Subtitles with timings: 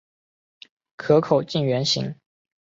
[0.95, 2.15] 壳口近圆形。